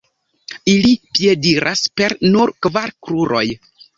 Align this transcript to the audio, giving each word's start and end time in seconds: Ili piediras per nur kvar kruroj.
Ili 0.71 0.93
piediras 1.17 1.83
per 2.01 2.17
nur 2.37 2.55
kvar 2.67 2.97
kruroj. 3.09 3.45